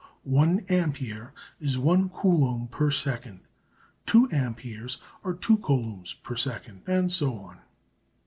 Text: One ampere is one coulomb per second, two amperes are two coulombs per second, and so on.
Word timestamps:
One 0.23 0.61
ampere 0.67 1.31
is 1.59 1.77
one 1.77 2.09
coulomb 2.09 2.69
per 2.69 2.89
second, 2.89 3.41
two 4.07 4.27
amperes 4.31 4.97
are 5.23 5.35
two 5.35 5.57
coulombs 5.57 6.15
per 6.23 6.35
second, 6.35 6.81
and 6.87 7.11
so 7.13 7.35
on. 7.35 7.59